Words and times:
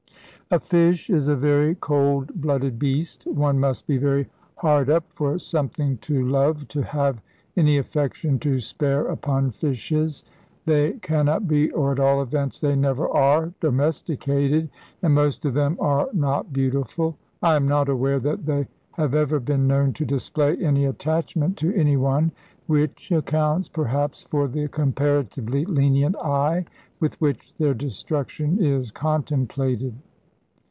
A 0.53 0.59
fish 0.59 1.09
is 1.09 1.29
a 1.29 1.35
very 1.37 1.75
cold 1.75 2.33
blooded 2.41 2.77
beast. 2.77 3.25
One 3.25 3.57
must 3.57 3.87
be 3.87 3.95
very 3.95 4.27
hard 4.57 4.89
up 4.89 5.05
for 5.13 5.39
something 5.39 5.95
to 5.99 6.27
love 6.27 6.67
to 6.67 6.81
have 6.81 7.21
any 7.55 7.77
affection 7.77 8.37
to 8.39 8.59
spare 8.59 9.07
upon 9.07 9.51
fishes. 9.51 10.25
They 10.65 10.91
cannot 10.99 11.47
be, 11.47 11.71
or 11.71 11.93
at 11.93 12.01
all 12.01 12.21
events 12.21 12.59
they 12.59 12.75
never 12.75 13.07
are, 13.07 13.53
domesticated, 13.61 14.69
and 15.01 15.13
most 15.15 15.45
of 15.45 15.53
them 15.53 15.77
are 15.79 16.09
not 16.11 16.51
beautiful. 16.51 17.15
I 17.41 17.55
am 17.55 17.65
not 17.65 17.87
aware 17.87 18.19
that 18.19 18.45
they 18.45 18.67
have 18.95 19.15
ever 19.15 19.39
been 19.39 19.67
known 19.67 19.93
to 19.93 20.05
display 20.05 20.57
any 20.57 20.83
attachment 20.83 21.55
to 21.59 21.73
anyone, 21.73 22.33
which 22.67 23.09
accounts, 23.13 23.69
perhaps, 23.69 24.23
for 24.23 24.49
the 24.49 24.67
comparatively 24.67 25.63
lenient 25.63 26.17
eye 26.17 26.65
with 26.99 27.15
which 27.21 27.53
their 27.57 27.73
destruction 27.73 28.61
is 28.61 28.91
contemplated. 28.91 29.95